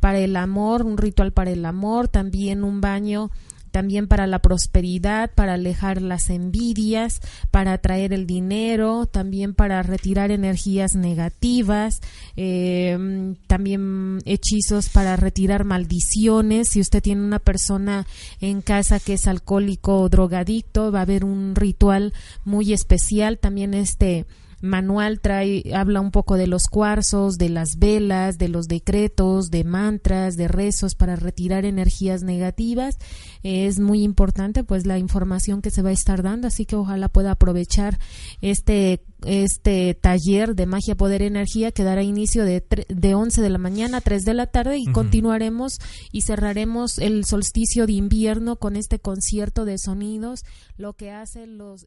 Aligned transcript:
para 0.00 0.18
el 0.18 0.36
amor, 0.36 0.82
un 0.82 0.96
ritual 0.96 1.32
para 1.32 1.50
el 1.50 1.64
amor, 1.64 2.08
también 2.08 2.64
un 2.64 2.80
baño 2.80 3.30
también 3.76 4.08
para 4.08 4.26
la 4.26 4.38
prosperidad, 4.38 5.30
para 5.34 5.52
alejar 5.52 6.00
las 6.00 6.30
envidias, 6.30 7.20
para 7.50 7.74
atraer 7.74 8.14
el 8.14 8.26
dinero, 8.26 9.04
también 9.04 9.52
para 9.52 9.82
retirar 9.82 10.30
energías 10.30 10.94
negativas, 10.94 12.00
eh, 12.38 13.34
también 13.46 14.20
hechizos 14.24 14.88
para 14.88 15.16
retirar 15.16 15.64
maldiciones. 15.64 16.70
Si 16.70 16.80
usted 16.80 17.02
tiene 17.02 17.22
una 17.22 17.38
persona 17.38 18.06
en 18.40 18.62
casa 18.62 18.98
que 18.98 19.12
es 19.12 19.26
alcohólico 19.26 20.00
o 20.00 20.08
drogadicto, 20.08 20.90
va 20.90 21.00
a 21.00 21.02
haber 21.02 21.26
un 21.26 21.54
ritual 21.54 22.14
muy 22.46 22.72
especial. 22.72 23.36
También 23.36 23.74
este 23.74 24.24
manual 24.66 25.20
trae, 25.20 25.62
habla 25.74 26.00
un 26.00 26.10
poco 26.10 26.36
de 26.36 26.46
los 26.46 26.66
cuarzos, 26.66 27.38
de 27.38 27.48
las 27.48 27.78
velas, 27.78 28.38
de 28.38 28.48
los 28.48 28.66
decretos, 28.66 29.50
de 29.50 29.64
mantras, 29.64 30.36
de 30.36 30.48
rezos 30.48 30.94
para 30.94 31.16
retirar 31.16 31.64
energías 31.64 32.22
negativas. 32.22 32.98
es 33.42 33.78
muy 33.78 34.02
importante 34.02 34.64
pues 34.64 34.86
la 34.86 34.98
información 34.98 35.62
que 35.62 35.70
se 35.70 35.82
va 35.82 35.90
a 35.90 35.92
estar 35.92 36.22
dando, 36.22 36.48
así 36.48 36.66
que 36.66 36.76
ojalá 36.76 37.08
pueda 37.08 37.32
aprovechar 37.32 37.98
este 38.40 39.02
este 39.24 39.94
taller 39.94 40.54
de 40.54 40.66
magia, 40.66 40.94
poder, 40.94 41.22
energía 41.22 41.72
que 41.72 41.84
dará 41.84 42.02
inicio 42.02 42.44
de, 42.44 42.62
de 42.88 43.14
11 43.14 43.40
de 43.40 43.50
la 43.50 43.58
mañana 43.58 43.98
a 43.98 44.00
3 44.00 44.24
de 44.24 44.34
la 44.34 44.46
tarde 44.46 44.78
y 44.78 44.86
continuaremos 44.86 45.78
y 46.12 46.22
cerraremos 46.22 46.98
el 46.98 47.24
solsticio 47.24 47.86
de 47.86 47.94
invierno 47.94 48.56
con 48.56 48.76
este 48.76 48.98
concierto 48.98 49.64
de 49.64 49.78
sonidos, 49.78 50.44
lo 50.76 50.92
que 50.92 51.10
hace 51.10 51.46
los... 51.46 51.86